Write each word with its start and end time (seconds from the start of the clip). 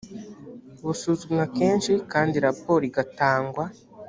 busuzumwa 0.85 1.43
kenshi 1.57 1.91
kandi 2.11 2.35
raporo 2.45 2.81
igatangwa 2.89 3.63